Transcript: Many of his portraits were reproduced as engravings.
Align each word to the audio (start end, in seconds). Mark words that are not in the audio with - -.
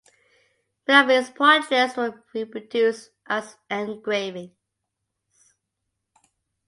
Many 0.87 0.99
of 0.99 1.09
his 1.09 1.29
portraits 1.29 1.95
were 1.95 2.23
reproduced 2.33 3.11
as 3.27 3.55
engravings. 3.69 4.49